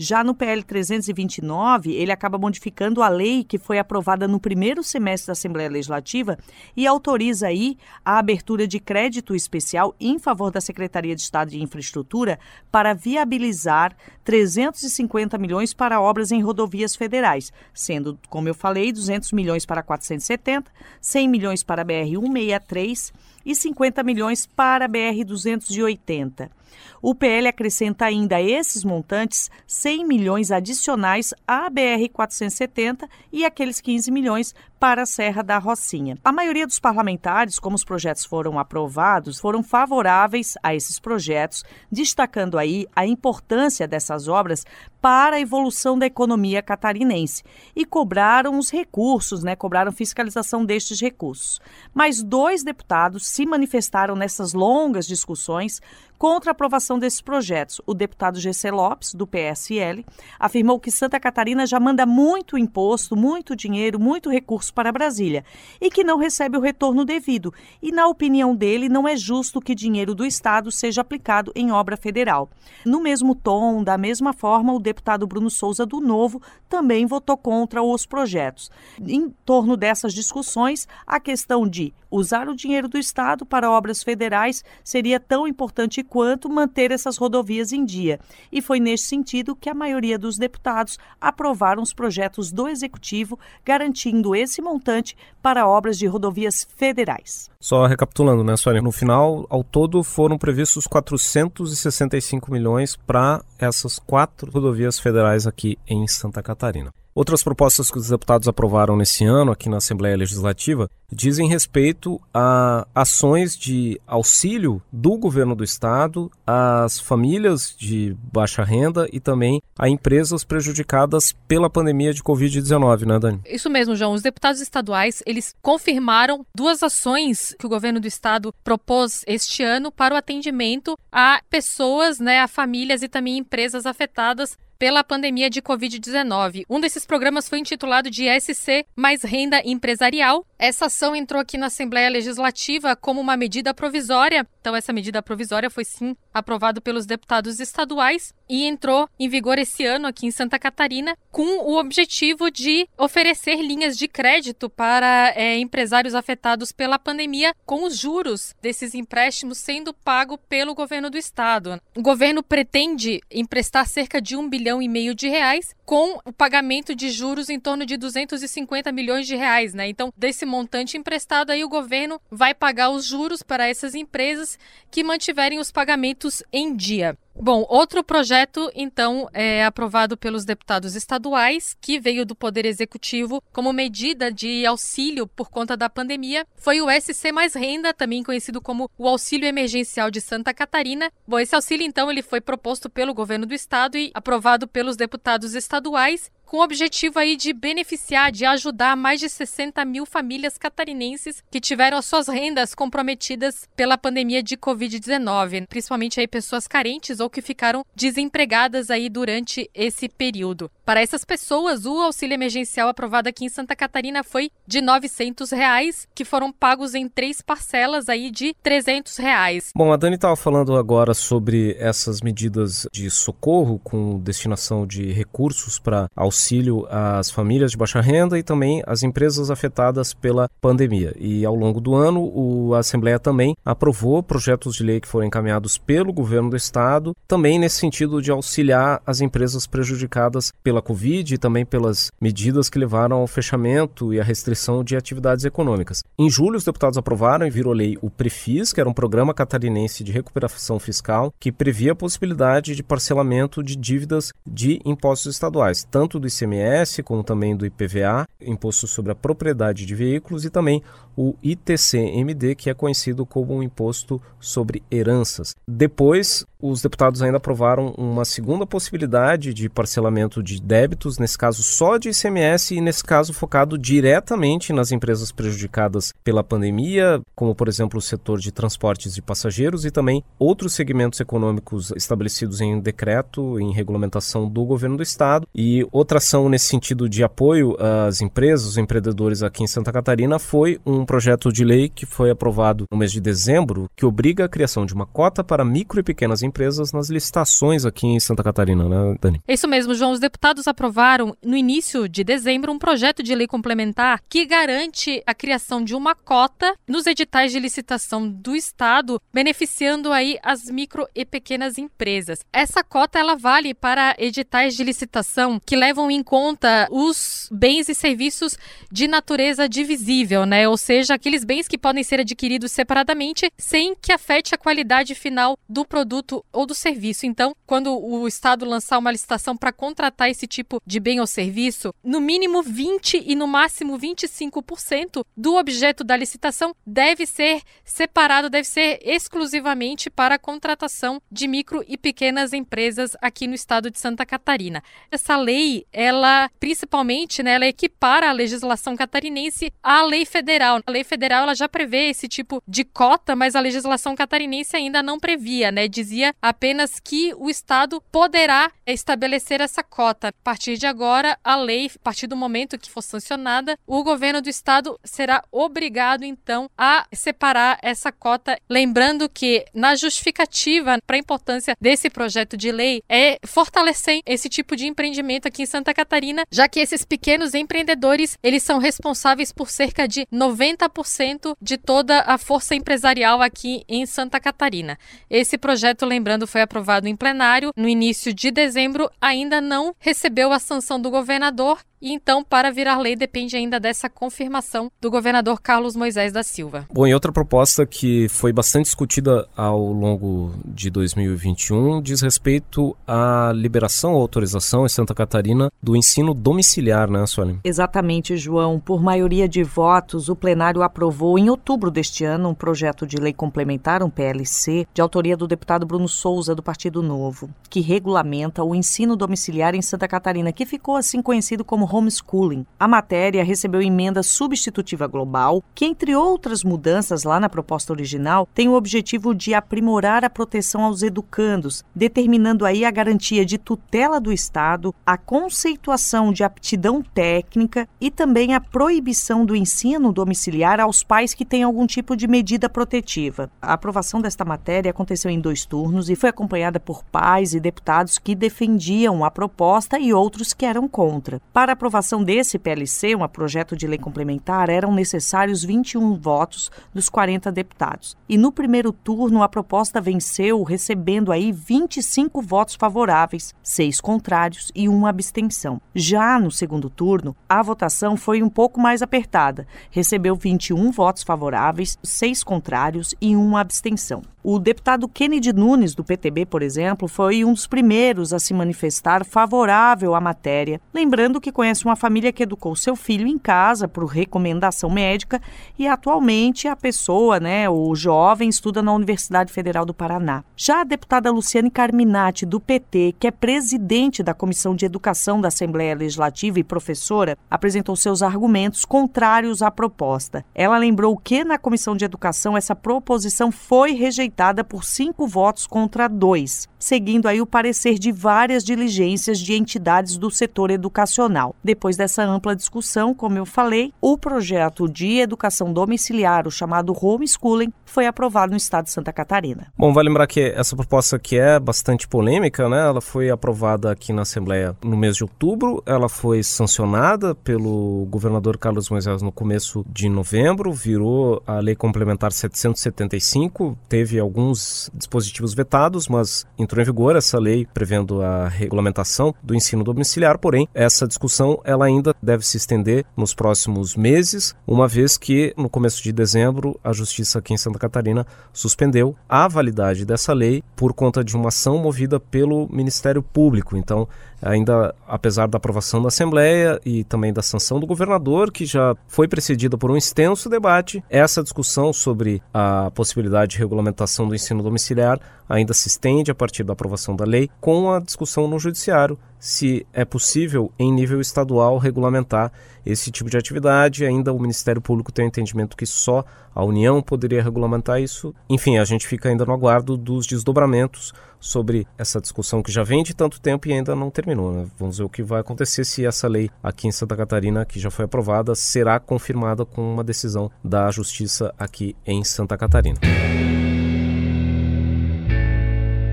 [0.00, 5.26] Já no PL 329, ele acaba modificando a lei que foi aprovada no primeiro semestre
[5.26, 6.38] da Assembleia Legislativa
[6.76, 11.60] e autoriza aí a abertura de crédito especial em favor da Secretaria de Estado de
[11.60, 12.38] Infraestrutura
[12.70, 19.66] para viabilizar 350 milhões para obras em rodovias federais, sendo, como eu falei, 200 milhões
[19.66, 23.12] para 470, 100 milhões para BR 163
[23.44, 26.57] e 50 milhões para BR 280.
[27.00, 34.10] O PL acrescenta ainda a esses montantes 100 milhões adicionais à BR-470 e aqueles 15
[34.10, 36.16] milhões para a Serra da Rocinha.
[36.24, 42.58] A maioria dos parlamentares, como os projetos foram aprovados, foram favoráveis a esses projetos, destacando
[42.58, 44.64] aí a importância dessas obras
[45.00, 47.42] para a evolução da economia catarinense
[47.74, 51.60] e cobraram os recursos, né, cobraram fiscalização destes recursos.
[51.94, 55.80] Mas dois deputados se manifestaram nessas longas discussões
[56.18, 57.80] contra a aprovação desses projetos.
[57.86, 60.04] O deputado GC Lopes, do PSL,
[60.38, 65.44] afirmou que Santa Catarina já manda muito imposto, muito dinheiro, muito recurso para Brasília
[65.80, 67.54] e que não recebe o retorno devido.
[67.80, 71.96] E, na opinião dele, não é justo que dinheiro do Estado seja aplicado em obra
[71.96, 72.50] federal.
[72.84, 77.82] No mesmo tom, da mesma forma, o deputado Bruno Souza, do Novo, também votou contra
[77.82, 78.70] os projetos.
[79.00, 84.64] Em torno dessas discussões, a questão de usar o dinheiro do Estado para obras federais
[84.82, 88.18] seria tão importante quanto manter essas rodovias em dia.
[88.50, 94.34] E foi nesse sentido que a maioria dos deputados aprovaram os projetos do Executivo, garantindo
[94.34, 97.50] esse montante para obras de rodovias federais.
[97.60, 98.80] Só recapitulando, né, Sônia?
[98.80, 106.06] No final, ao todo, foram previstos 465 milhões para essas quatro rodovias federais aqui em
[106.06, 106.92] Santa Catarina.
[107.18, 112.86] Outras propostas que os deputados aprovaram nesse ano aqui na Assembleia Legislativa dizem respeito a
[112.94, 119.88] ações de auxílio do governo do estado às famílias de baixa renda e também a
[119.88, 123.40] empresas prejudicadas pela pandemia de Covid-19, né, Dani?
[123.46, 124.12] Isso mesmo, João.
[124.12, 129.90] Os deputados estaduais, eles confirmaram duas ações que o governo do estado propôs este ano
[129.90, 135.60] para o atendimento a pessoas, né, a famílias e também empresas afetadas pela pandemia de
[135.60, 136.64] Covid-19.
[136.70, 140.46] Um desses programas foi intitulado de SC Mais Renda Empresarial.
[140.58, 144.46] Essa ação entrou aqui na Assembleia Legislativa como uma medida provisória.
[144.60, 149.84] Então, essa medida provisória foi sim aprovada pelos deputados estaduais e entrou em vigor esse
[149.84, 155.58] ano aqui em Santa Catarina, com o objetivo de oferecer linhas de crédito para é,
[155.58, 161.80] empresários afetados pela pandemia, com os juros desses empréstimos sendo pago pelo governo do estado.
[161.96, 166.94] O governo pretende emprestar cerca de um bilhão e meio de reais, com o pagamento
[166.94, 169.88] de juros em torno de 250 milhões de reais, né?
[169.88, 174.58] Então, desse montante emprestado aí o governo vai pagar os juros para essas empresas
[174.90, 177.16] que mantiverem os pagamentos em dia.
[177.40, 183.72] Bom, outro projeto, então, é aprovado pelos deputados estaduais, que veio do Poder Executivo como
[183.72, 188.90] medida de auxílio por conta da pandemia, foi o SC Mais Renda, também conhecido como
[188.98, 191.12] o Auxílio Emergencial de Santa Catarina.
[191.26, 195.54] Bom, esse auxílio, então, ele foi proposto pelo governo do estado e aprovado pelos deputados
[195.54, 201.44] estaduais com o objetivo aí de beneficiar, de ajudar mais de 60 mil famílias catarinenses
[201.50, 207.27] que tiveram as suas rendas comprometidas pela pandemia de Covid-19, principalmente aí pessoas carentes ou
[207.30, 210.70] que ficaram desempregadas aí durante esse período.
[210.84, 216.08] Para essas pessoas, o auxílio emergencial aprovado aqui em Santa Catarina foi de 900 reais,
[216.14, 219.70] que foram pagos em três parcelas aí de 300 reais.
[219.76, 225.78] Bom, a Dani estava falando agora sobre essas medidas de socorro com destinação de recursos
[225.78, 231.14] para auxílio às famílias de baixa renda e também às empresas afetadas pela pandemia.
[231.18, 235.78] E ao longo do ano, a Assembleia também aprovou projetos de lei que foram encaminhados
[235.78, 241.38] pelo governo do estado, também nesse sentido de auxiliar as empresas prejudicadas pela Covid e
[241.38, 246.02] também pelas medidas que levaram ao fechamento e à restrição de atividades econômicas.
[246.18, 250.02] Em julho, os deputados aprovaram e virou lei o Prefis, que era um programa catarinense
[250.02, 256.18] de recuperação fiscal que previa a possibilidade de parcelamento de dívidas de impostos estaduais, tanto
[256.18, 260.82] do ICMS, como também do IPVA, Imposto sobre a Propriedade de Veículos, e também
[261.16, 265.54] o ITCMD, que é conhecido como um Imposto sobre Heranças.
[265.66, 271.96] Depois, os deputados ainda aprovaram uma segunda possibilidade de parcelamento de débitos, nesse caso só
[271.96, 277.98] de ICMS e nesse caso focado diretamente nas empresas prejudicadas pela pandemia, como por exemplo
[277.98, 283.72] o setor de transportes de passageiros e também outros segmentos econômicos estabelecidos em decreto, em
[283.72, 285.46] regulamentação do governo do estado.
[285.54, 290.38] E outra ação nesse sentido de apoio às empresas, os empreendedores aqui em Santa Catarina
[290.38, 294.48] foi um projeto de lei que foi aprovado no mês de dezembro que obriga a
[294.48, 298.88] criação de uma cota para micro e pequenas empresas nas licitações aqui em Santa Catarina,
[298.88, 299.42] né, Dani?
[299.46, 300.12] É isso mesmo, João.
[300.12, 305.34] Os deputados aprovaram no início de dezembro um projeto de lei complementar que garante a
[305.34, 311.24] criação de uma cota nos editais de licitação do Estado, beneficiando aí as micro e
[311.24, 312.40] pequenas empresas.
[312.52, 317.94] Essa cota ela vale para editais de licitação que levam em conta os bens e
[317.94, 318.56] serviços
[318.90, 320.68] de natureza divisível, né?
[320.68, 325.58] Ou seja, aqueles bens que podem ser adquiridos separadamente sem que afete a qualidade final
[325.68, 327.26] do produto ou do serviço.
[327.26, 331.94] Então, quando o Estado lançar uma licitação para contratar esse tipo de bem ou serviço,
[332.02, 338.66] no mínimo 20 e no máximo 25% do objeto da licitação deve ser separado, deve
[338.66, 344.24] ser exclusivamente para a contratação de micro e pequenas empresas aqui no estado de Santa
[344.24, 344.82] Catarina.
[345.10, 350.80] Essa lei, ela principalmente, né, ela equipara a legislação catarinense à lei federal.
[350.86, 355.02] A lei federal ela já prevê esse tipo de cota, mas a legislação catarinense ainda
[355.02, 355.88] não previa, né?
[355.88, 356.67] Dizia apenas
[357.02, 360.28] que o Estado poderá estabelecer essa cota.
[360.28, 364.40] A partir de agora, a lei, a partir do momento que for sancionada, o governo
[364.40, 368.58] do Estado será obrigado, então, a separar essa cota.
[368.68, 374.76] Lembrando que, na justificativa para a importância desse projeto de lei, é fortalecer esse tipo
[374.76, 379.70] de empreendimento aqui em Santa Catarina, já que esses pequenos empreendedores, eles são responsáveis por
[379.70, 384.98] cerca de 90% de toda a força empresarial aqui em Santa Catarina.
[385.28, 390.58] Esse projeto, lembrando, foi aprovado em plenário no início de dezembro, ainda não recebeu a
[390.58, 395.96] sanção do governador e então, para virar lei, depende ainda dessa confirmação do governador Carlos
[395.96, 396.86] Moisés da Silva.
[396.92, 403.52] Bom, e outra proposta que foi bastante discutida ao longo de 2021 diz respeito à
[403.54, 407.60] liberação ou autorização em Santa Catarina do ensino domiciliar, né, Suelen?
[407.64, 408.78] Exatamente, João.
[408.78, 413.32] Por maioria de votos, o plenário aprovou em outubro deste ano um projeto de lei
[413.32, 418.74] complementar, um PLC, de autoria do deputado Bruno Souza, do Partido Novo, que regulamenta o
[418.74, 422.66] ensino domiciliar em Santa Catarina, que ficou assim conhecido como homeschooling.
[422.78, 428.68] A matéria recebeu emenda substitutiva global, que, entre outras mudanças lá na proposta original, tem
[428.68, 434.32] o objetivo de aprimorar a proteção aos educandos, determinando aí a garantia de tutela do
[434.32, 441.34] Estado, a conceituação de aptidão técnica e também a proibição do ensino domiciliar aos pais
[441.34, 443.50] que têm algum tipo de medida protetiva.
[443.60, 448.18] A aprovação desta matéria aconteceu em dois turnos e foi acompanhada por pais e deputados
[448.18, 451.40] que defendiam a proposta e outros que eram contra.
[451.52, 457.52] Para aprovação desse PLC, um projeto de lei complementar, eram necessários 21 votos dos 40
[457.52, 458.16] deputados.
[458.28, 464.88] E no primeiro turno, a proposta venceu, recebendo aí 25 votos favoráveis, seis contrários e
[464.88, 465.80] uma abstenção.
[465.94, 471.96] Já no segundo turno, a votação foi um pouco mais apertada, recebeu 21 votos favoráveis,
[472.02, 474.22] seis contrários e uma abstenção.
[474.50, 479.22] O deputado Kennedy Nunes, do PTB, por exemplo, foi um dos primeiros a se manifestar
[479.22, 484.04] favorável à matéria, lembrando que conhece uma família que educou seu filho em casa por
[484.06, 485.40] recomendação médica
[485.78, 490.44] e atualmente a pessoa, né, o jovem, estuda na Universidade Federal do Paraná.
[490.56, 495.48] Já a deputada Luciane Carminati, do PT, que é presidente da Comissão de Educação da
[495.48, 500.44] Assembleia Legislativa e professora, apresentou seus argumentos contrários à proposta.
[500.54, 506.08] Ela lembrou que na Comissão de Educação essa proposição foi rejeitada por cinco votos contra
[506.08, 511.54] dois, seguindo aí o parecer de várias diligências de entidades do setor educacional.
[511.62, 517.72] Depois dessa ampla discussão, como eu falei, o projeto de educação domiciliar, o chamado homeschooling,
[517.84, 519.72] foi aprovado no estado de Santa Catarina.
[519.76, 522.80] Bom, vai lembrar que essa proposta aqui é bastante polêmica, né?
[522.80, 528.58] Ela foi aprovada aqui na Assembleia no mês de outubro, ela foi sancionada pelo governador
[528.58, 536.08] Carlos Moisés no começo de novembro, virou a lei complementar 775, teve alguns dispositivos vetados,
[536.08, 541.58] mas entrou em vigor essa lei prevendo a regulamentação do ensino domiciliar, porém essa discussão
[541.64, 546.78] ela ainda deve se estender nos próximos meses, uma vez que no começo de dezembro
[546.84, 551.48] a justiça aqui em Santa Catarina suspendeu a validade dessa lei por conta de uma
[551.48, 553.74] ação movida pelo Ministério Público.
[553.74, 554.06] Então,
[554.42, 559.26] ainda apesar da aprovação da Assembleia e também da sanção do governador, que já foi
[559.26, 565.18] precedida por um extenso debate, essa discussão sobre a possibilidade de regulamentação do ensino domiciliar
[565.48, 569.86] ainda se estende a partir da aprovação da lei, com a discussão no Judiciário se
[569.92, 572.52] é possível, em nível estadual, regulamentar
[572.84, 574.04] esse tipo de atividade.
[574.04, 578.34] Ainda o Ministério Público tem o entendimento que só a União poderia regulamentar isso.
[578.48, 583.04] Enfim, a gente fica ainda no aguardo dos desdobramentos sobre essa discussão que já vem
[583.04, 584.52] de tanto tempo e ainda não terminou.
[584.52, 584.66] Né?
[584.76, 587.90] Vamos ver o que vai acontecer se essa lei aqui em Santa Catarina, que já
[587.90, 592.98] foi aprovada, será confirmada com uma decisão da Justiça aqui em Santa Catarina.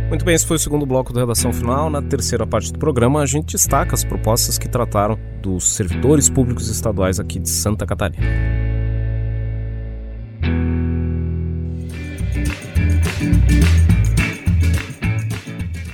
[0.07, 1.89] Muito bem, esse foi o segundo bloco da redação final.
[1.89, 6.69] Na terceira parte do programa, a gente destaca as propostas que trataram dos servidores públicos
[6.69, 8.23] estaduais aqui de Santa Catarina.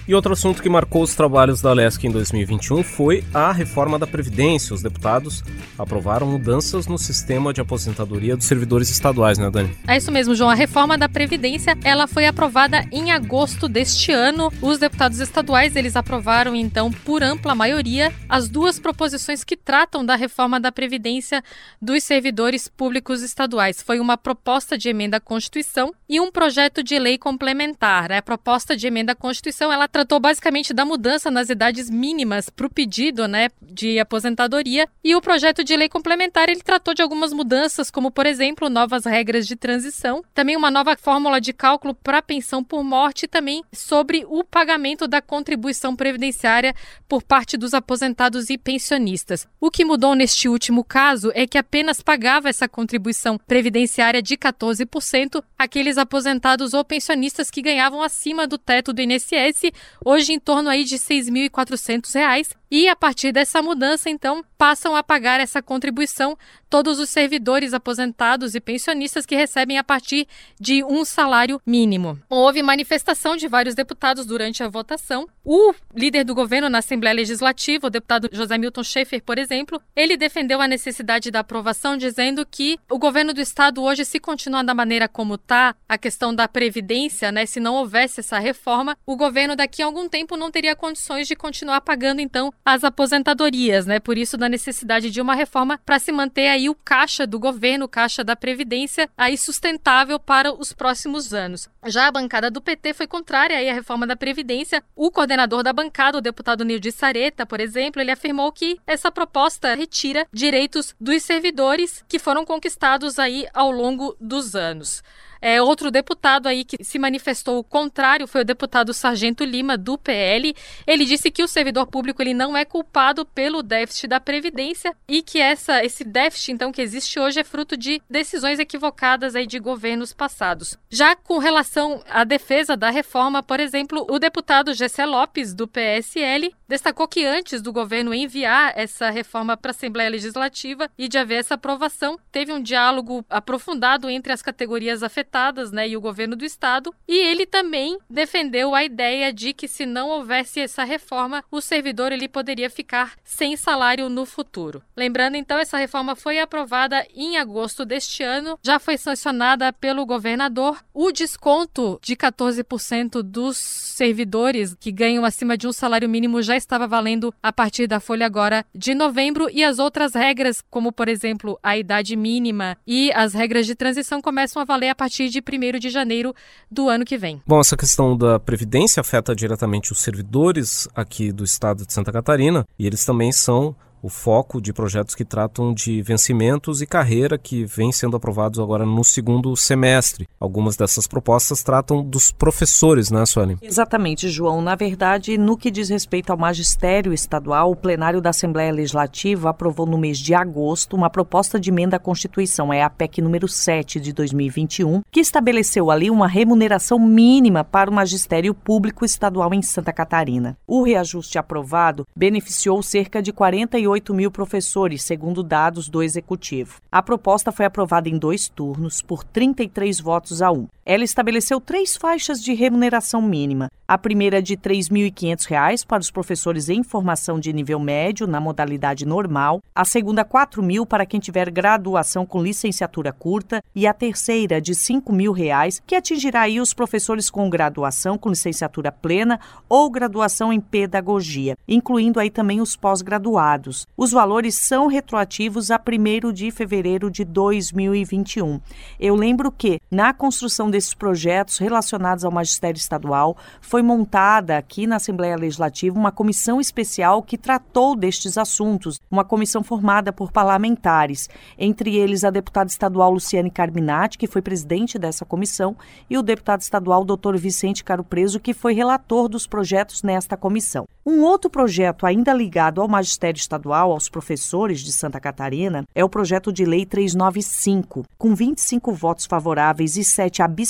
[0.07, 4.07] E outro assunto que marcou os trabalhos da LESC em 2021 foi a reforma da
[4.07, 4.73] Previdência.
[4.73, 5.43] Os deputados
[5.77, 9.77] aprovaram mudanças no sistema de aposentadoria dos servidores estaduais, né, Dani?
[9.87, 10.49] É isso mesmo, João.
[10.49, 14.51] A reforma da Previdência, ela foi aprovada em agosto deste ano.
[14.61, 20.15] Os deputados estaduais, eles aprovaram, então, por ampla maioria, as duas proposições que tratam da
[20.15, 21.43] reforma da Previdência
[21.79, 23.83] dos servidores públicos estaduais.
[23.83, 28.11] Foi uma proposta de emenda à Constituição e um projeto de lei complementar.
[28.11, 32.65] A proposta de emenda à Constituição, ela tratou basicamente da mudança nas idades mínimas para
[32.65, 37.33] o pedido né, de aposentadoria e o projeto de lei complementar ele tratou de algumas
[37.33, 42.21] mudanças, como por exemplo novas regras de transição, também uma nova fórmula de cálculo para
[42.21, 46.73] pensão por morte e também sobre o pagamento da contribuição previdenciária
[47.07, 49.47] por parte dos aposentados e pensionistas.
[49.59, 55.43] O que mudou neste último caso é que apenas pagava essa contribuição previdenciária de 14%
[55.57, 59.71] aqueles aposentados ou pensionistas que ganhavam acima do teto do INSS
[60.03, 65.03] hoje em torno aí de R$ 6.400 e a partir dessa mudança, então, passam a
[65.03, 66.37] pagar essa contribuição
[66.71, 70.25] todos os servidores aposentados e pensionistas que recebem a partir
[70.57, 72.17] de um salário mínimo.
[72.29, 75.27] Houve manifestação de vários deputados durante a votação.
[75.43, 80.15] O líder do governo na Assembleia Legislativa, o deputado José Milton Schaefer, por exemplo, ele
[80.15, 84.73] defendeu a necessidade da aprovação, dizendo que o governo do estado hoje, se continuar da
[84.73, 89.57] maneira como está, a questão da previdência, né, se não houvesse essa reforma, o governo
[89.57, 93.99] daqui a algum tempo não teria condições de continuar pagando então as aposentadorias, né?
[93.99, 97.85] Por isso da necessidade de uma reforma para se manter aí o caixa do governo,
[97.85, 101.69] o caixa da previdência aí sustentável para os próximos anos.
[101.85, 104.83] Já a bancada do PT foi contrária aí à reforma da previdência.
[104.95, 109.75] O coordenador da bancada, o deputado Nilde Sareta, por exemplo, ele afirmou que essa proposta
[109.75, 115.03] retira direitos dos servidores que foram conquistados aí ao longo dos anos.
[115.41, 119.97] É, outro deputado aí que se manifestou o contrário foi o deputado Sargento Lima, do
[119.97, 120.55] PL.
[120.85, 125.23] Ele disse que o servidor público ele não é culpado pelo déficit da Previdência e
[125.23, 129.57] que essa, esse déficit, então, que existe hoje é fruto de decisões equivocadas aí de
[129.57, 130.77] governos passados.
[130.91, 136.53] Já com relação à defesa da reforma, por exemplo, o deputado Gessé Lopes, do PSL,
[136.67, 141.39] destacou que antes do governo enviar essa reforma para a Assembleia Legislativa e de haver
[141.39, 145.30] essa aprovação, teve um diálogo aprofundado entre as categorias afetadas
[145.71, 146.93] né, e o governo do Estado.
[147.07, 152.11] E ele também defendeu a ideia de que se não houvesse essa reforma, o servidor
[152.11, 154.81] ele poderia ficar sem salário no futuro.
[154.95, 160.83] Lembrando, então, essa reforma foi aprovada em agosto deste ano, já foi sancionada pelo governador.
[160.93, 166.87] O desconto de 14% dos servidores que ganham acima de um salário mínimo já estava
[166.87, 171.59] valendo a partir da folha agora de novembro e as outras regras, como por exemplo
[171.61, 175.79] a idade mínima e as regras de transição, começam a valer a partir de 1
[175.79, 176.33] de janeiro
[176.69, 177.41] do ano que vem.
[177.45, 182.65] Bom, essa questão da Previdência afeta diretamente os servidores aqui do estado de Santa Catarina
[182.77, 187.63] e eles também são o foco de projetos que tratam de vencimentos e carreira que
[187.65, 190.27] vêm sendo aprovados agora no segundo semestre.
[190.39, 193.57] Algumas dessas propostas tratam dos professores, né, Sueli?
[193.61, 194.61] Exatamente, João.
[194.61, 199.85] Na verdade, no que diz respeito ao magistério estadual, o plenário da Assembleia Legislativa aprovou
[199.85, 203.99] no mês de agosto uma proposta de emenda à Constituição, é a PEC número 7
[203.99, 209.93] de 2021, que estabeleceu ali uma remuneração mínima para o magistério público estadual em Santa
[209.93, 210.57] Catarina.
[210.65, 216.79] O reajuste aprovado beneficiou cerca de 48 38 mil professores, segundo dados do Executivo.
[216.91, 220.67] A proposta foi aprovada em dois turnos, por 33 votos a um.
[220.85, 223.69] Ela estabeleceu três faixas de remuneração mínima.
[223.87, 229.05] A primeira de R$ 3.500 para os professores em formação de nível médio, na modalidade
[229.05, 229.61] normal.
[229.75, 233.61] A segunda, R$ 4.000 para quem tiver graduação com licenciatura curta.
[233.75, 238.91] E a terceira, de R$ 5.000, que atingirá aí os professores com graduação com licenciatura
[238.91, 239.39] plena
[239.69, 243.85] ou graduação em pedagogia, incluindo aí também os pós-graduados.
[243.95, 248.59] Os valores são retroativos a 1 de fevereiro de 2021.
[248.99, 254.95] Eu lembro que, na construção desses projetos relacionados ao magistério estadual, foi montada aqui na
[254.95, 261.95] Assembleia Legislativa uma comissão especial que tratou destes assuntos, uma comissão formada por parlamentares, entre
[261.95, 265.75] eles a deputada estadual Luciane Carminati, que foi presidente dessa comissão,
[266.09, 267.35] e o deputado estadual Dr.
[267.35, 270.87] Vicente Caro Preso, que foi relator dos projetos nesta comissão.
[271.05, 276.09] Um outro projeto ainda ligado ao magistério estadual aos professores de Santa Catarina é o
[276.09, 278.05] projeto de lei 395.
[278.17, 280.60] Com 25 votos favoráveis e 7 abstenções,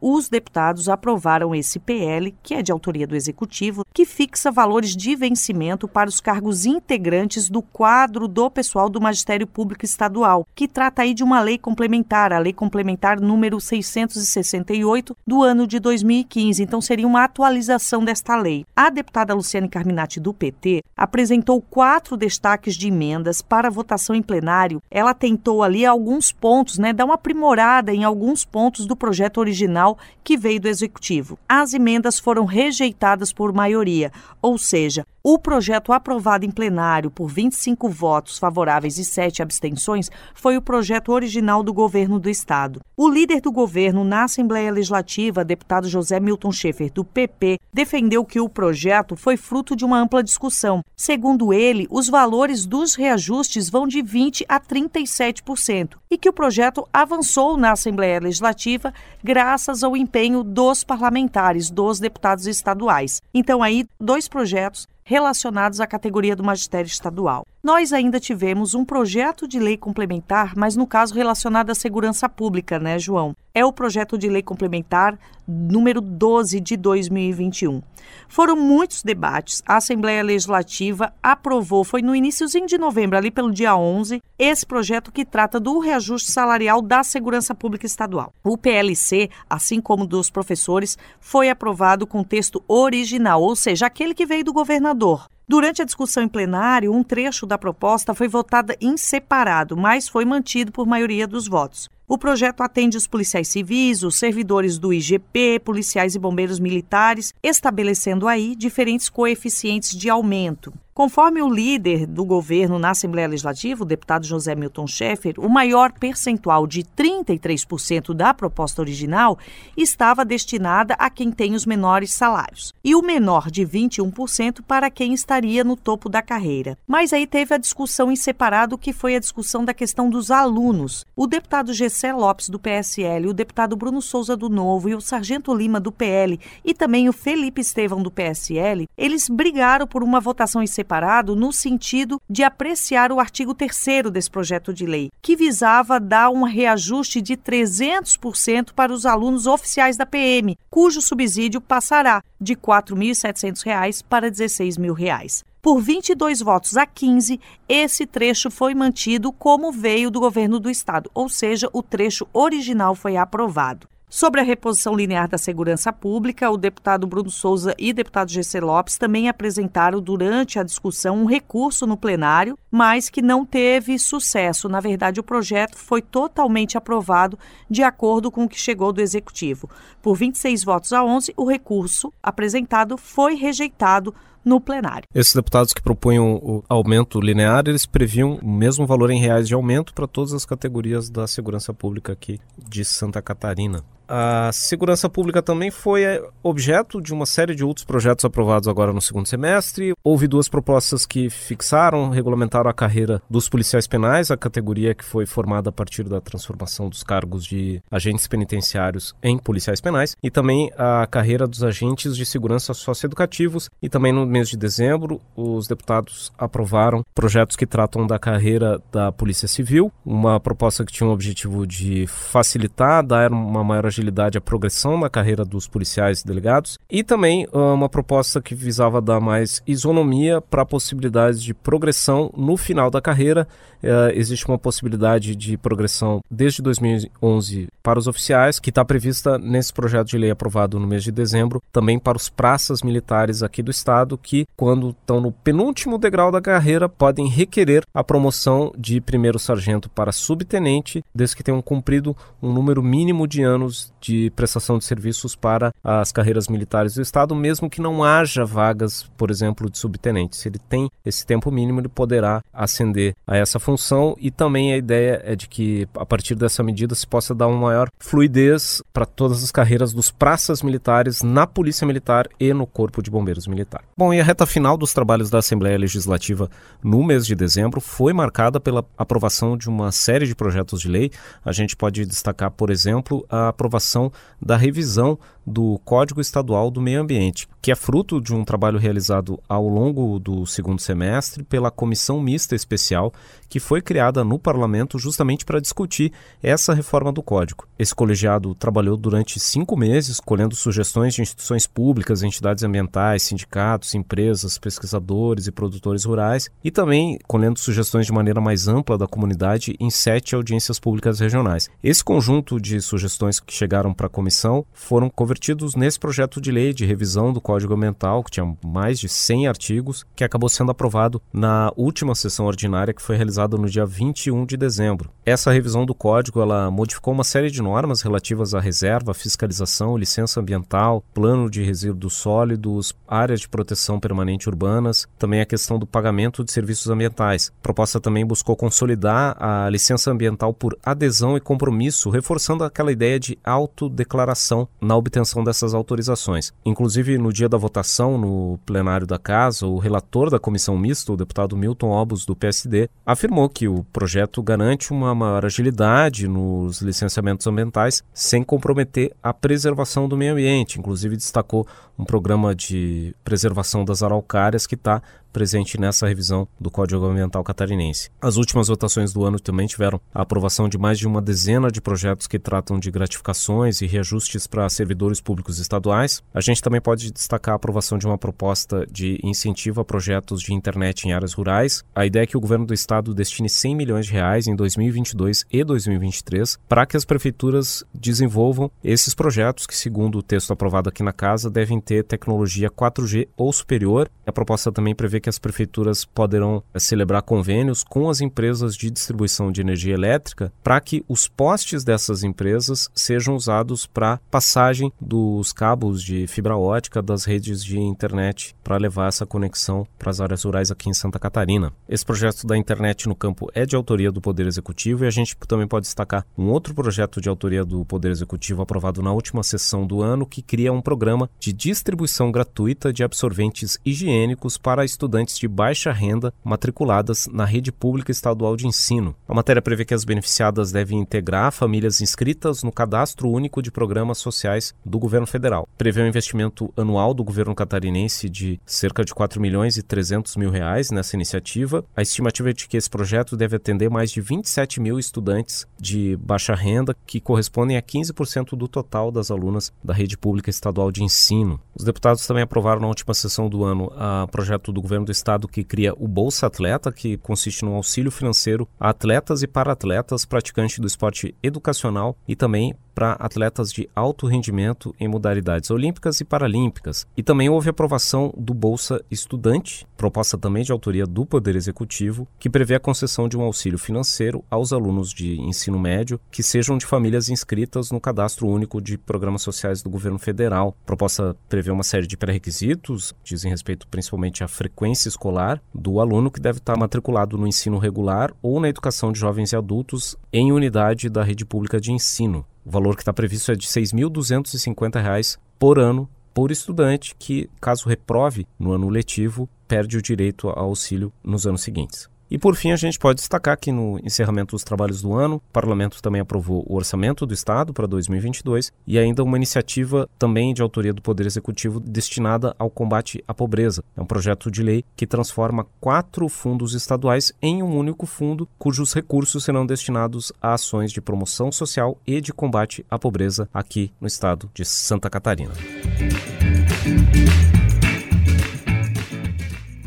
[0.00, 5.16] os deputados aprovaram esse PL, que é de autoria do Executivo, que fixa valores de
[5.16, 11.02] vencimento para os cargos integrantes do quadro do pessoal do Magistério Público Estadual, que trata
[11.02, 16.62] aí de uma lei complementar, a Lei Complementar número 668 do ano de 2015.
[16.62, 18.64] Então seria uma atualização desta lei.
[18.76, 24.82] A deputada Luciane Carminati do PT apresentou quatro destaques de emendas para votação em plenário.
[24.90, 29.96] Ela tentou ali alguns pontos, né, dar uma aprimorada em alguns pontos do projeto original
[30.22, 31.38] que veio do executivo.
[31.48, 34.10] As emendas foram rejeitadas por maioria,
[34.42, 40.58] ou seja, o projeto aprovado em plenário por 25 votos favoráveis e 7 abstenções foi
[40.58, 42.82] o projeto original do governo do estado.
[42.94, 48.38] O líder do governo na Assembleia Legislativa, deputado José Milton Schaefer, do PP, defendeu que
[48.38, 50.84] o projeto foi fruto de uma ampla discussão.
[50.94, 56.86] Segundo ele, os valores dos reajustes vão de 20 a 37% e que o projeto
[56.92, 63.22] avançou na Assembleia Legislativa graças ao empenho dos parlamentares, dos deputados estaduais.
[63.32, 67.44] Então aí, dois projetos relacionados à categoria do magistério estadual.
[67.64, 72.78] Nós ainda tivemos um projeto de lei complementar, mas no caso relacionado à segurança pública,
[72.78, 73.34] né, João?
[73.54, 77.80] É o projeto de lei complementar número 12 de 2021.
[78.28, 79.62] Foram muitos debates.
[79.66, 85.10] A Assembleia Legislativa aprovou, foi no iníciozinho de novembro, ali pelo dia 11, esse projeto
[85.10, 88.30] que trata do reajuste salarial da segurança pública estadual.
[88.44, 94.26] O PLC, assim como dos professores, foi aprovado com texto original, ou seja, aquele que
[94.26, 95.24] veio do governador.
[95.46, 100.24] Durante a discussão em plenário, um trecho da proposta foi votada em separado, mas foi
[100.24, 101.90] mantido por maioria dos votos.
[102.06, 108.28] O projeto atende os policiais civis, os servidores do IGP, policiais e bombeiros militares, estabelecendo
[108.28, 110.70] aí diferentes coeficientes de aumento.
[110.94, 115.90] Conforme o líder do governo na Assembleia Legislativa, o deputado José Milton Schaeffer, o maior
[115.90, 119.36] percentual de 33% da proposta original
[119.76, 125.12] estava destinada a quem tem os menores salários e o menor de 21% para quem
[125.12, 126.78] estaria no topo da carreira.
[126.86, 131.04] Mas aí teve a discussão em separado, que foi a discussão da questão dos alunos.
[131.16, 135.00] O deputado G Gessé Lopes, do PSL, o deputado Bruno Souza, do Novo, e o
[135.00, 140.18] Sargento Lima, do PL, e também o Felipe Estevão, do PSL, eles brigaram por uma
[140.18, 145.36] votação em separado no sentido de apreciar o artigo 3 desse projeto de lei, que
[145.36, 152.24] visava dar um reajuste de 300% para os alunos oficiais da PM, cujo subsídio passará
[152.40, 155.44] de R$ 4.700 para 16 mil reais.
[155.64, 161.10] Por 22 votos a 15, esse trecho foi mantido como veio do governo do estado,
[161.14, 163.88] ou seja, o trecho original foi aprovado.
[164.06, 168.60] Sobre a reposição linear da segurança pública, o deputado Bruno Souza e o deputado GC
[168.60, 174.68] Lopes também apresentaram durante a discussão um recurso no plenário, mas que não teve sucesso.
[174.68, 177.38] Na verdade, o projeto foi totalmente aprovado
[177.70, 179.70] de acordo com o que chegou do executivo.
[180.02, 184.14] Por 26 votos a 11, o recurso apresentado foi rejeitado
[184.44, 185.08] no plenário.
[185.14, 189.54] Esses deputados que propunham o aumento linear, eles previam o mesmo valor em reais de
[189.54, 192.38] aumento para todas as categorias da segurança pública aqui
[192.68, 193.82] de Santa Catarina.
[194.08, 198.92] A segurança pública também foi é, objeto de uma série de outros projetos aprovados agora
[198.92, 199.94] no segundo semestre.
[200.04, 205.24] Houve duas propostas que fixaram, regulamentaram a carreira dos policiais penais, a categoria que foi
[205.24, 210.70] formada a partir da transformação dos cargos de agentes penitenciários em policiais penais, e também
[210.76, 213.70] a carreira dos agentes de segurança socioeducativos.
[213.82, 219.10] E também no mês de dezembro, os deputados aprovaram projetos que tratam da carreira da
[219.10, 224.40] Polícia Civil, uma proposta que tinha o objetivo de facilitar, dar uma maior agilidade a
[224.40, 229.20] progressão na carreira dos policiais e delegados, e também uh, uma proposta que visava dar
[229.20, 233.46] mais isonomia para possibilidades de progressão no final da carreira.
[233.84, 239.74] Uh, existe uma possibilidade de progressão desde 2011 para os oficiais, que está prevista nesse
[239.74, 243.70] projeto de lei aprovado no mês de dezembro, também para os praças militares aqui do
[243.70, 249.38] estado, que, quando estão no penúltimo degrau da carreira, podem requerer a promoção de primeiro
[249.38, 254.84] sargento para subtenente, desde que tenham cumprido um número mínimo de anos de prestação de
[254.86, 259.76] serviços para as carreiras militares do Estado, mesmo que não haja vagas, por exemplo, de
[259.76, 260.36] subtenente.
[260.36, 263.73] Se ele tem esse tempo mínimo, ele poderá ascender a essa função
[264.20, 267.58] e também a ideia é de que, a partir dessa medida, se possa dar uma
[267.58, 273.02] maior fluidez para todas as carreiras dos praças militares na Polícia Militar e no Corpo
[273.02, 273.84] de Bombeiros Militar.
[273.96, 276.50] Bom, e a reta final dos trabalhos da Assembleia Legislativa
[276.82, 281.10] no mês de dezembro foi marcada pela aprovação de uma série de projetos de lei.
[281.44, 287.00] A gente pode destacar, por exemplo, a aprovação da revisão do Código Estadual do Meio
[287.00, 292.20] Ambiente, que é fruto de um trabalho realizado ao longo do segundo semestre pela Comissão
[292.20, 293.12] Mista Especial,
[293.48, 297.66] que foi criada no Parlamento justamente para discutir essa reforma do Código.
[297.78, 304.58] Esse colegiado trabalhou durante cinco meses, colhendo sugestões de instituições públicas, entidades ambientais, sindicatos, empresas,
[304.58, 309.90] pesquisadores e produtores rurais, e também colhendo sugestões de maneira mais ampla da comunidade em
[309.90, 311.68] sete audiências públicas regionais.
[311.82, 316.72] Esse conjunto de sugestões que chegaram para a comissão foram convertidos nesse projeto de lei
[316.72, 321.20] de revisão do Código Ambiental, que tinha mais de 100 artigos, que acabou sendo aprovado
[321.32, 325.10] na última sessão ordinária que foi realizada no dia 21 de dezembro.
[325.26, 330.38] Essa revisão do código ela modificou uma série de normas relativas à reserva, fiscalização, licença
[330.38, 336.44] ambiental, plano de resíduos sólidos, áreas de proteção permanente urbanas, também a questão do pagamento
[336.44, 337.50] de serviços ambientais.
[337.58, 343.18] A proposta também buscou consolidar a licença ambiental por adesão e compromisso, reforçando aquela ideia
[343.18, 346.52] de autodeclaração na obtenção dessas autorizações.
[346.64, 351.16] Inclusive, no dia da votação no plenário da Casa, o relator da comissão mista, o
[351.16, 357.46] deputado Milton Obos, do PSD, afirmou que o projeto garante uma maior agilidade nos licenciamentos
[357.46, 360.78] ambientais sem comprometer a preservação do meio ambiente.
[360.78, 361.66] Inclusive, destacou
[361.98, 365.00] um programa de preservação das araucárias que está
[365.34, 368.08] presente nessa revisão do Código Ambiental Catarinense.
[368.22, 371.80] As últimas votações do ano também tiveram a aprovação de mais de uma dezena de
[371.80, 376.22] projetos que tratam de gratificações e reajustes para servidores públicos estaduais.
[376.32, 380.54] A gente também pode destacar a aprovação de uma proposta de incentivo a projetos de
[380.54, 381.82] internet em áreas rurais.
[381.94, 385.44] A ideia é que o governo do estado destine 100 milhões de reais em 2022
[385.50, 391.02] e 2023 para que as prefeituras desenvolvam esses projetos que, segundo o texto aprovado aqui
[391.02, 394.08] na casa, devem ter tecnologia 4G ou superior.
[394.24, 398.90] A proposta também prevê que as prefeituras poderão eh, celebrar convênios com as empresas de
[398.90, 405.50] distribuição de energia elétrica para que os postes dessas empresas sejam usados para passagem dos
[405.50, 410.44] cabos de fibra ótica das redes de internet para levar essa conexão para as áreas
[410.44, 411.72] rurais aqui em Santa Catarina.
[411.88, 415.34] Esse projeto da internet no campo é de autoria do Poder Executivo e a gente
[415.48, 419.86] também pode destacar um outro projeto de autoria do Poder Executivo aprovado na última sessão
[419.86, 425.38] do ano que cria um programa de distribuição gratuita de absorventes higiênicos para estudantes estudantes
[425.38, 429.14] de baixa renda matriculadas na rede pública estadual de ensino.
[429.28, 434.18] A matéria prevê que as beneficiadas devem integrar famílias inscritas no Cadastro Único de Programas
[434.18, 435.68] Sociais do governo federal.
[435.78, 440.50] Prevê um investimento anual do governo catarinense de cerca de 4 milhões e 300 mil
[440.50, 441.84] reais nessa iniciativa.
[441.94, 446.16] A estimativa é de que esse projeto deve atender mais de 27 mil estudantes de
[446.16, 451.04] baixa renda, que correspondem a 15% do total das alunas da rede pública estadual de
[451.04, 451.60] ensino.
[451.76, 453.92] Os deputados também aprovaram na última sessão do ano
[454.24, 458.10] o projeto do governo do estado que cria o Bolsa Atleta, que consiste num auxílio
[458.10, 464.26] financeiro a atletas e para-atletas praticantes do esporte educacional e também para atletas de alto
[464.26, 467.06] rendimento em modalidades olímpicas e paralímpicas.
[467.16, 472.50] E também houve aprovação do Bolsa Estudante, proposta também de autoria do Poder Executivo, que
[472.50, 476.86] prevê a concessão de um auxílio financeiro aos alunos de ensino médio que sejam de
[476.86, 480.76] famílias inscritas no Cadastro Único de Programas Sociais do Governo Federal.
[480.82, 486.30] A proposta prevê uma série de pré-requisitos, dizem respeito principalmente à frequência escolar do aluno
[486.30, 490.52] que deve estar matriculado no ensino regular ou na educação de jovens e adultos em
[490.52, 492.44] unidade da rede pública de ensino.
[492.64, 497.88] O valor que está previsto é de R$ 6.250 por ano por estudante que, caso
[497.88, 502.08] reprove no ano letivo, perde o direito ao auxílio nos anos seguintes.
[502.30, 505.52] E por fim, a gente pode destacar que no encerramento dos trabalhos do ano, o
[505.52, 510.62] parlamento também aprovou o orçamento do Estado para 2022 e ainda uma iniciativa também de
[510.62, 513.84] autoria do Poder Executivo destinada ao combate à pobreza.
[513.96, 518.94] É um projeto de lei que transforma quatro fundos estaduais em um único fundo, cujos
[518.94, 524.06] recursos serão destinados a ações de promoção social e de combate à pobreza aqui no
[524.06, 525.52] estado de Santa Catarina.